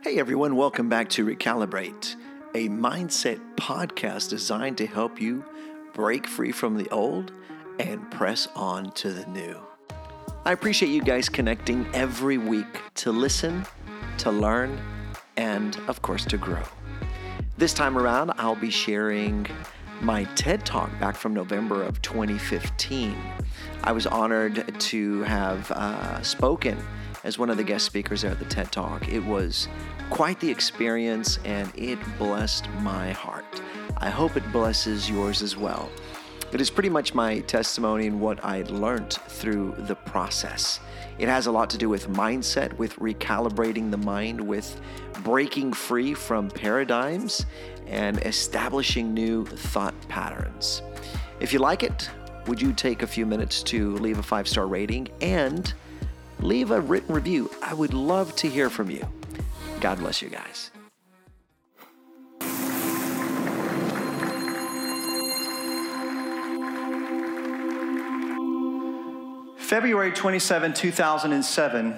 [0.00, 2.14] Hey everyone, welcome back to Recalibrate,
[2.54, 5.44] a mindset podcast designed to help you
[5.92, 7.32] break free from the old
[7.80, 9.58] and press on to the new.
[10.44, 13.66] I appreciate you guys connecting every week to listen,
[14.18, 14.80] to learn,
[15.36, 16.62] and of course to grow.
[17.56, 19.48] This time around, I'll be sharing
[20.00, 23.16] my TED Talk back from November of 2015.
[23.82, 26.78] I was honored to have uh, spoken
[27.24, 27.92] as one of the guest mm-hmm.
[27.92, 29.08] speakers there at the TED Talk.
[29.08, 29.68] It was
[30.10, 33.62] quite the experience and it blessed my heart.
[33.98, 35.90] I hope it blesses yours as well.
[36.50, 40.80] It is pretty much my testimony and what I learned through the process.
[41.18, 44.80] It has a lot to do with mindset, with recalibrating the mind, with
[45.24, 47.44] breaking free from paradigms,
[47.86, 50.80] and establishing new thought patterns.
[51.40, 52.08] If you like it,
[52.46, 55.74] would you take a few minutes to leave a five star rating and
[56.40, 57.50] leave a written review?
[57.62, 59.06] I would love to hear from you.
[59.80, 60.70] God bless you guys.
[69.68, 71.96] February 27, 2007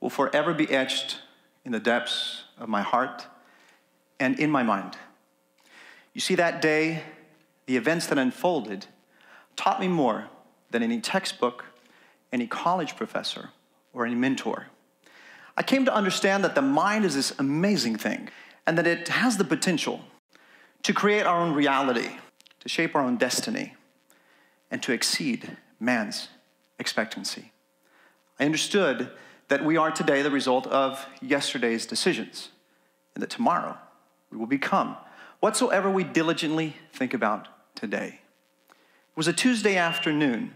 [0.00, 1.18] will forever be etched
[1.64, 3.26] in the depths of my heart
[4.18, 4.96] and in my mind.
[6.14, 7.04] You see, that day,
[7.66, 8.86] the events that unfolded
[9.54, 10.30] taught me more
[10.72, 11.66] than any textbook,
[12.32, 13.50] any college professor,
[13.92, 14.66] or any mentor.
[15.56, 18.28] I came to understand that the mind is this amazing thing
[18.66, 20.02] and that it has the potential
[20.82, 22.10] to create our own reality,
[22.60, 23.74] to shape our own destiny,
[24.70, 26.28] and to exceed man's
[26.78, 27.52] expectancy.
[28.38, 29.10] I understood
[29.48, 32.50] that we are today the result of yesterday's decisions,
[33.14, 33.78] and that tomorrow
[34.30, 34.96] we will become
[35.40, 38.20] whatsoever we diligently think about today.
[38.70, 40.54] It was a Tuesday afternoon,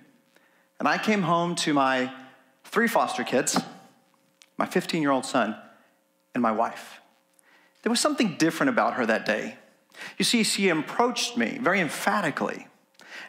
[0.82, 2.12] and I came home to my
[2.64, 3.56] three foster kids,
[4.58, 5.54] my 15 year old son,
[6.34, 7.00] and my wife.
[7.84, 9.58] There was something different about her that day.
[10.18, 12.66] You see, she approached me very emphatically,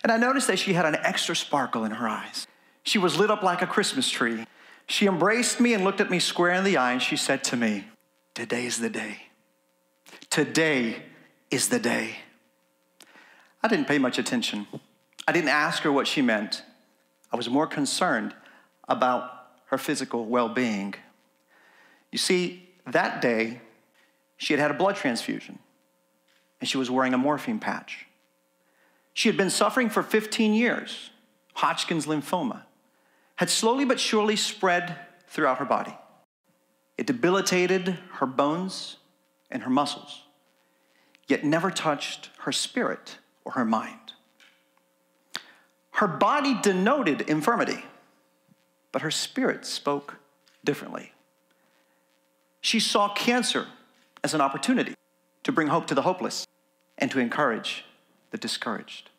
[0.02, 2.48] and I noticed that she had an extra sparkle in her eyes.
[2.82, 4.48] She was lit up like a Christmas tree.
[4.88, 7.56] She embraced me and looked at me square in the eye, and she said to
[7.56, 7.86] me,
[8.34, 9.28] Today is the day.
[10.32, 11.04] Today
[11.52, 12.16] is the day.
[13.62, 14.66] I didn't pay much attention.
[15.28, 16.64] I didn't ask her what she meant.
[17.34, 18.36] I was more concerned
[18.88, 20.94] about her physical well being.
[22.12, 23.60] You see, that day,
[24.38, 25.58] she had had a blood transfusion
[26.62, 28.06] and she was wearing a morphine patch.
[29.14, 31.10] She had been suffering for 15 years,
[31.56, 32.64] Hodgkin's lymphoma,
[33.36, 34.96] had slowly but surely spread
[35.28, 35.98] throughout her body.
[36.98, 38.98] It debilitated her bones
[39.50, 40.24] and her muscles,
[41.28, 44.03] yet never touched her spirit or her mind.
[45.94, 47.86] Her body denoted infirmity,
[48.92, 50.18] but her spirit spoke
[50.64, 51.14] differently.
[52.62, 53.68] She saw cancer
[54.24, 54.96] as an opportunity
[55.44, 56.48] to bring hope to the hopeless
[56.98, 57.86] and to encourage
[58.32, 59.10] the discouraged.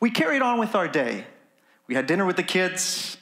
[0.00, 1.26] We carried on with our day.
[1.86, 3.18] We had dinner with the kids.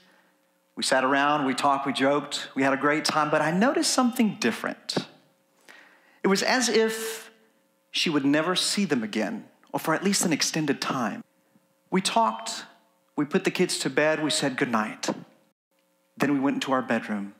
[0.76, 3.92] We sat around, we talked, we joked, we had a great time, but I noticed
[3.92, 4.96] something different.
[6.22, 7.30] It was as if
[7.90, 11.22] she would never see them again, or for at least an extended time.
[11.90, 12.64] We talked,
[13.16, 15.08] we put the kids to bed, we said goodnight.
[16.16, 17.34] Then we went into our bedroom.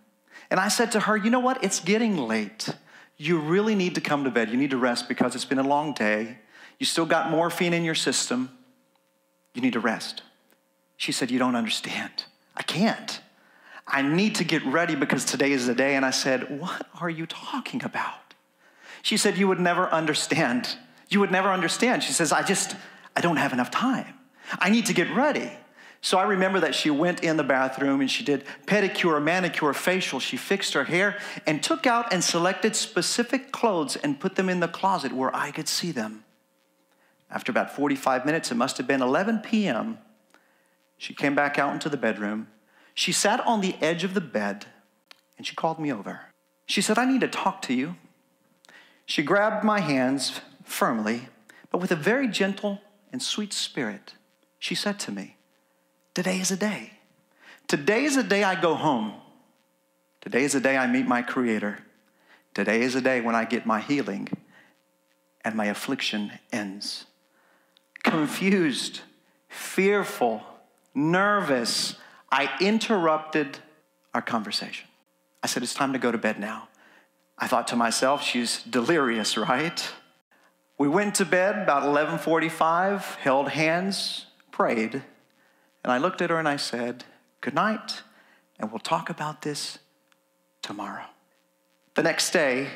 [0.50, 1.62] And I said to her, You know what?
[1.62, 2.68] It's getting late.
[3.16, 4.50] You really need to come to bed.
[4.50, 6.38] You need to rest because it's been a long day.
[6.78, 8.50] You still got morphine in your system.
[9.54, 10.22] You need to rest.
[10.96, 12.24] She said, You don't understand.
[12.56, 13.20] I can't.
[13.86, 15.96] I need to get ready because today is the day.
[15.96, 18.34] And I said, What are you talking about?
[19.02, 20.76] She said, You would never understand.
[21.08, 22.02] You would never understand.
[22.02, 22.74] She says, I just,
[23.14, 24.14] I don't have enough time.
[24.58, 25.50] I need to get ready.
[26.02, 30.18] So I remember that she went in the bathroom and she did pedicure, manicure, facial.
[30.18, 34.60] She fixed her hair and took out and selected specific clothes and put them in
[34.60, 36.24] the closet where I could see them.
[37.30, 39.98] After about 45 minutes, it must have been 11 p.m.,
[41.00, 42.48] she came back out into the bedroom.
[42.92, 44.66] She sat on the edge of the bed
[45.38, 46.26] and she called me over.
[46.66, 47.96] She said, I need to talk to you.
[49.06, 51.28] She grabbed my hands firmly,
[51.70, 54.12] but with a very gentle and sweet spirit.
[54.60, 55.36] She said to me,
[56.15, 56.92] Today is a day.
[57.66, 59.15] Today is a day I go home.
[60.21, 61.78] Today is a day I meet my Creator.
[62.53, 64.28] Today is a day when I get my healing
[65.45, 67.07] and my affliction ends.
[68.03, 69.01] Confused,
[69.48, 70.42] fearful,
[70.95, 71.97] nervous,
[72.30, 73.59] I interrupted
[74.13, 74.89] our conversation.
[75.42, 76.68] I said, It's time to go to bed now.
[77.39, 79.91] I thought to myself, She's delirious, right?
[80.77, 84.27] We went to bed about 11:45, held hands,
[84.60, 85.03] prayed,
[85.83, 87.04] and I looked at her and I said,
[87.41, 88.03] "Good night,
[88.59, 89.78] and we'll talk about this
[90.60, 91.07] tomorrow."
[91.95, 92.68] The next day,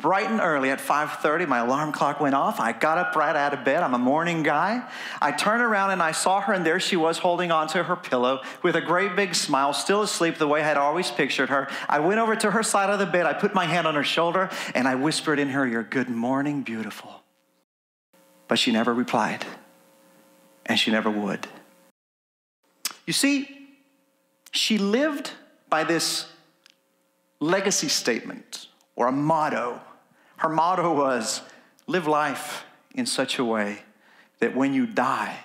[0.00, 2.60] bright and early at 5:30 my alarm clock went off.
[2.60, 3.82] I got up right out of bed.
[3.82, 4.82] I'm a morning guy.
[5.20, 8.42] I turned around and i saw her and there she was holding onto her pillow
[8.62, 11.68] with a great big smile still asleep the way i had always pictured her.
[11.88, 13.26] I went over to her side of the bed.
[13.26, 16.62] I put my hand on her shoulder and i whispered in her ear good morning
[16.62, 17.24] beautiful.
[18.46, 19.44] But she never replied
[20.72, 21.46] and she never would
[23.04, 23.62] you see
[24.52, 25.32] she lived
[25.68, 26.30] by this
[27.40, 29.80] legacy statement or a motto.
[30.36, 31.42] Her motto was
[31.86, 32.64] live life
[32.94, 33.82] in such a way
[34.38, 35.38] that when you die,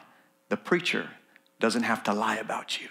[0.49, 1.09] the preacher
[1.59, 2.89] doesn't have to lie about you.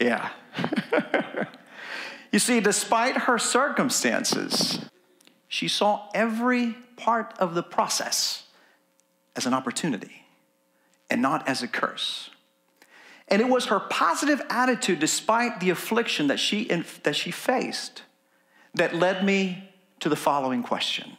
[0.00, 0.30] Yeah.
[2.32, 4.78] you see, despite her circumstances,
[5.48, 8.44] she saw every part of the process
[9.34, 10.24] as an opportunity
[11.10, 12.30] and not as a curse.
[13.28, 16.64] And it was her positive attitude, despite the affliction that she,
[17.02, 18.02] that she faced,
[18.74, 19.70] that led me
[20.00, 21.18] to the following question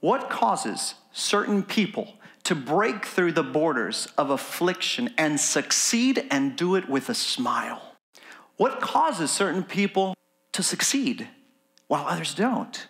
[0.00, 2.14] What causes certain people
[2.44, 7.82] to break through the borders of affliction and succeed and do it with a smile?
[8.56, 10.14] What causes certain people
[10.52, 11.28] to succeed
[11.88, 12.86] while others don't?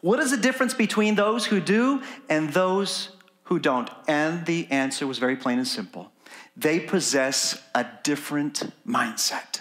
[0.00, 3.15] What is the difference between those who do and those
[3.46, 3.90] who don't?
[4.06, 6.12] And the answer was very plain and simple.
[6.56, 9.60] They possess a different mindset.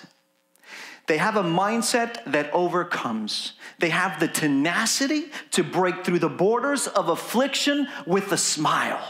[1.08, 3.54] They have a mindset that overcomes.
[3.78, 9.02] They have the tenacity to break through the borders of affliction with a smile.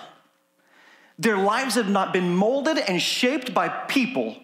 [1.18, 4.36] Their lives have not been molded and shaped by people,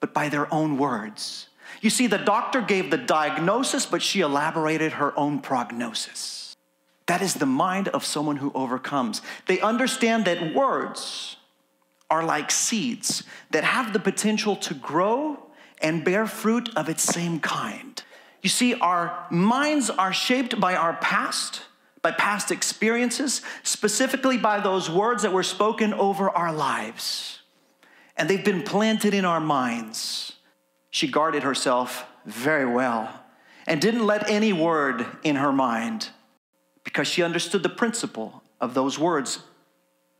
[0.00, 1.48] but by their own words.
[1.80, 6.41] You see, the doctor gave the diagnosis, but she elaborated her own prognosis.
[7.06, 9.22] That is the mind of someone who overcomes.
[9.46, 11.36] They understand that words
[12.10, 15.38] are like seeds that have the potential to grow
[15.80, 18.02] and bear fruit of its same kind.
[18.42, 21.62] You see, our minds are shaped by our past,
[22.02, 27.40] by past experiences, specifically by those words that were spoken over our lives.
[28.16, 30.32] And they've been planted in our minds.
[30.90, 33.08] She guarded herself very well
[33.66, 36.10] and didn't let any word in her mind
[36.84, 39.40] because she understood the principle of those words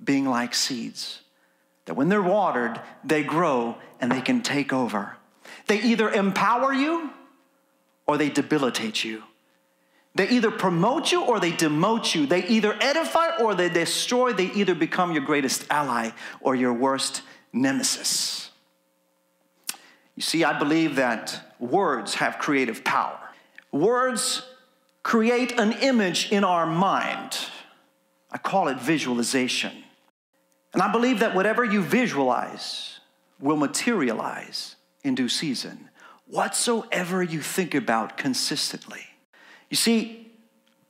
[0.02, 1.20] being like seeds.
[1.86, 5.16] That when they're watered, they grow and they can take over.
[5.66, 7.10] They either empower you
[8.06, 9.22] or they debilitate you.
[10.14, 12.26] They either promote you or they demote you.
[12.26, 14.32] They either edify or they destroy.
[14.32, 16.10] They either become your greatest ally
[16.40, 17.22] or your worst
[17.52, 18.50] nemesis.
[20.14, 23.18] You see, I believe that words have creative power.
[23.70, 24.42] Words
[25.02, 27.38] create an image in our mind.
[28.30, 29.72] I call it visualization.
[30.72, 33.00] And I believe that whatever you visualize
[33.38, 35.90] will materialize in due season,
[36.26, 39.02] whatsoever you think about consistently.
[39.68, 40.32] You see,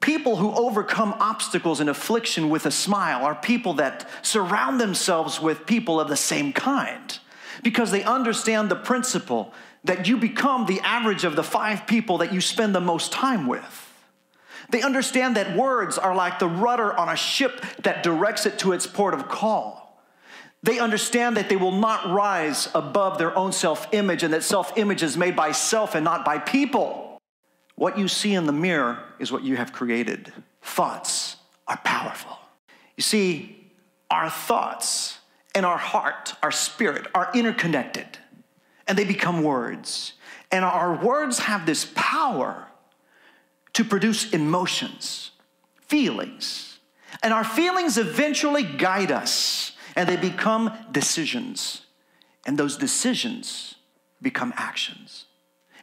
[0.01, 5.67] people who overcome obstacles and affliction with a smile are people that surround themselves with
[5.67, 7.19] people of the same kind
[7.63, 9.53] because they understand the principle
[9.85, 13.47] that you become the average of the five people that you spend the most time
[13.47, 13.82] with.
[14.73, 18.73] They understand that words are like the rudder on a ship that directs it to
[18.73, 20.03] its port of call.
[20.63, 24.77] They understand that they will not rise above their own self image and that self
[24.79, 27.21] image is made by self and not by people.
[27.75, 30.33] What you see in the mirror is what you have created.
[30.63, 31.37] Thoughts
[31.69, 32.39] are powerful.
[32.97, 33.71] You see,
[34.11, 35.19] our thoughts
[35.55, 38.07] and our heart, our spirit, are interconnected
[38.87, 40.15] and they become words.
[40.51, 42.69] And our words have this power
[43.75, 45.31] to produce emotions,
[45.81, 46.79] feelings.
[47.23, 51.83] And our feelings eventually guide us and they become decisions.
[52.47, 53.77] And those decisions
[54.21, 55.27] become actions.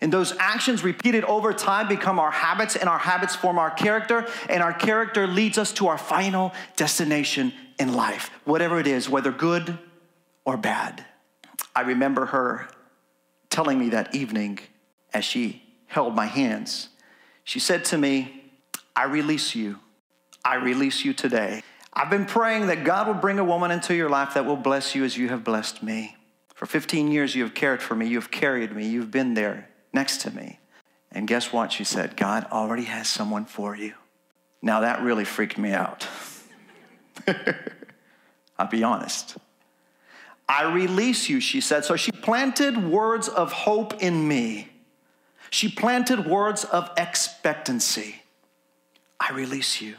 [0.02, 4.26] And those actions repeated over time become our habits, and our habits form our character,
[4.50, 9.32] and our character leads us to our final destination in life, whatever it is, whether
[9.32, 9.78] good
[10.46, 11.06] or bad.
[11.76, 12.70] I remember her
[13.50, 14.60] telling me that evening
[15.14, 16.90] as she held my hands.
[17.50, 18.44] She said to me,
[18.96, 19.80] I release you.
[20.46, 21.64] I release you today.
[21.92, 24.94] I've been praying that God will bring a woman into your life that will bless
[24.94, 26.16] you as you have blessed me.
[26.54, 29.68] For 15 years, you have cared for me, you have carried me, you've been there
[29.92, 30.60] next to me.
[31.12, 31.72] And guess what?
[31.72, 33.96] She said, God already has someone for you.
[34.62, 36.08] Now that really freaked me out.
[38.60, 39.38] I'll be honest.
[40.48, 41.84] I release you, she said.
[41.84, 44.70] So she planted words of hope in me.
[45.50, 48.24] She planted words of expectancy.
[49.20, 49.96] I release you.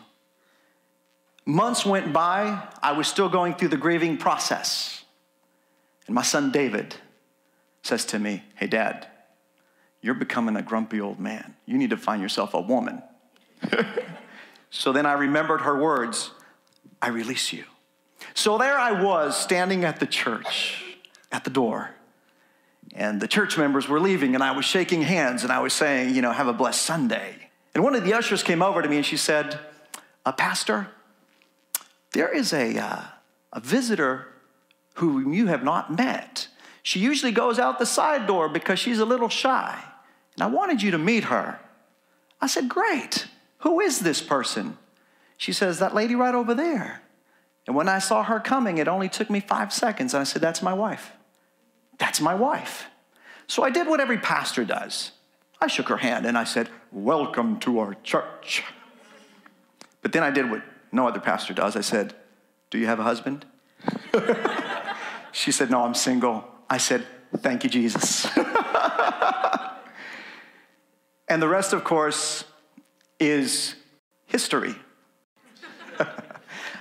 [1.44, 5.04] Months went by, I was still going through the grieving process.
[6.06, 6.96] And my son David
[7.82, 9.06] says to me, Hey, Dad,
[10.00, 11.56] You're becoming a grumpy old man.
[11.66, 13.02] You need to find yourself a woman.
[14.70, 16.30] so then I remembered her words
[17.02, 17.64] I release you.
[18.34, 20.84] So there I was standing at the church,
[21.32, 21.94] at the door.
[23.00, 26.14] And the church members were leaving, and I was shaking hands and I was saying,
[26.14, 27.34] you know, have a blessed Sunday.
[27.74, 29.58] And one of the ushers came over to me and she said,
[30.26, 30.88] uh, Pastor,
[32.12, 33.00] there is a, uh,
[33.54, 34.28] a visitor
[34.96, 36.48] whom you have not met.
[36.82, 39.82] She usually goes out the side door because she's a little shy.
[40.34, 41.58] And I wanted you to meet her.
[42.38, 43.28] I said, Great.
[43.60, 44.76] Who is this person?
[45.38, 47.00] She says, That lady right over there.
[47.66, 50.12] And when I saw her coming, it only took me five seconds.
[50.12, 51.12] And I said, That's my wife.
[52.00, 52.86] That's my wife.
[53.46, 55.12] So I did what every pastor does.
[55.60, 58.64] I shook her hand and I said, Welcome to our church.
[60.02, 61.76] But then I did what no other pastor does.
[61.76, 62.14] I said,
[62.70, 63.44] Do you have a husband?
[65.32, 66.44] she said, No, I'm single.
[66.70, 68.26] I said, Thank you, Jesus.
[71.28, 72.44] and the rest, of course,
[73.20, 73.74] is
[74.24, 74.74] history.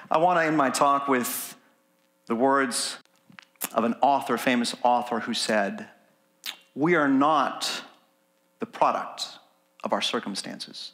[0.09, 1.57] I want to end my talk with
[2.27, 2.97] the words
[3.73, 5.87] of an author, famous author, who said,
[6.75, 7.83] We are not
[8.59, 9.27] the product
[9.83, 10.93] of our circumstances.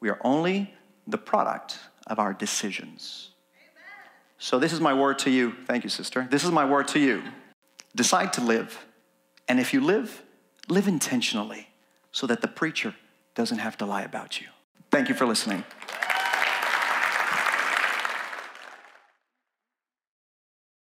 [0.00, 0.74] We are only
[1.06, 3.30] the product of our decisions.
[4.38, 5.54] So, this is my word to you.
[5.66, 6.26] Thank you, sister.
[6.30, 7.22] This is my word to you.
[7.94, 8.84] Decide to live.
[9.48, 10.22] And if you live,
[10.68, 11.68] live intentionally
[12.12, 12.94] so that the preacher
[13.34, 14.48] doesn't have to lie about you.
[14.90, 15.64] Thank you for listening.